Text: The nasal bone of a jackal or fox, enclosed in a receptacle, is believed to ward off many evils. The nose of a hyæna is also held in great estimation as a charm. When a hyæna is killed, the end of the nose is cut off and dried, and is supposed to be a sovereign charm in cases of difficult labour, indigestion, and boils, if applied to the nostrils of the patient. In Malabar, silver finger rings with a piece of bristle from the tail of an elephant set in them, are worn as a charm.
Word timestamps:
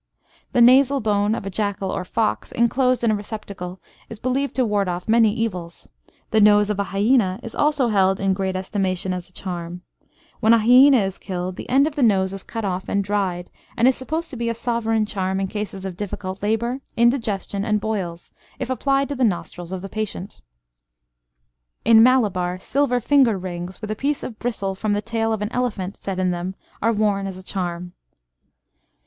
The 0.53 0.61
nasal 0.61 0.99
bone 0.99 1.35
of 1.35 1.45
a 1.45 1.51
jackal 1.51 1.91
or 1.91 2.03
fox, 2.03 2.51
enclosed 2.51 3.03
in 3.03 3.11
a 3.11 3.15
receptacle, 3.15 3.79
is 4.09 4.17
believed 4.17 4.55
to 4.55 4.65
ward 4.65 4.87
off 4.89 5.07
many 5.07 5.31
evils. 5.31 5.89
The 6.31 6.41
nose 6.41 6.71
of 6.71 6.79
a 6.79 6.85
hyæna 6.85 7.39
is 7.43 7.53
also 7.53 7.89
held 7.89 8.19
in 8.19 8.33
great 8.33 8.55
estimation 8.55 9.13
as 9.13 9.29
a 9.29 9.31
charm. 9.31 9.83
When 10.39 10.53
a 10.53 10.57
hyæna 10.57 11.05
is 11.05 11.19
killed, 11.19 11.55
the 11.55 11.69
end 11.69 11.85
of 11.85 11.93
the 11.93 12.01
nose 12.01 12.33
is 12.33 12.41
cut 12.41 12.65
off 12.65 12.89
and 12.89 13.03
dried, 13.03 13.51
and 13.77 13.87
is 13.87 13.95
supposed 13.95 14.31
to 14.31 14.35
be 14.35 14.49
a 14.49 14.55
sovereign 14.55 15.05
charm 15.05 15.39
in 15.39 15.45
cases 15.45 15.85
of 15.85 15.97
difficult 15.97 16.41
labour, 16.41 16.81
indigestion, 16.97 17.63
and 17.63 17.79
boils, 17.79 18.31
if 18.57 18.71
applied 18.71 19.07
to 19.09 19.15
the 19.15 19.23
nostrils 19.23 19.71
of 19.71 19.83
the 19.83 19.87
patient. 19.87 20.41
In 21.85 22.01
Malabar, 22.01 22.57
silver 22.57 22.99
finger 22.99 23.37
rings 23.37 23.81
with 23.81 23.91
a 23.91 23.95
piece 23.95 24.23
of 24.23 24.39
bristle 24.39 24.73
from 24.73 24.93
the 24.93 25.01
tail 25.03 25.31
of 25.31 25.43
an 25.43 25.51
elephant 25.51 25.95
set 25.95 26.17
in 26.17 26.31
them, 26.31 26.55
are 26.81 26.91
worn 26.91 27.27
as 27.27 27.37
a 27.37 27.43
charm. 27.43 27.93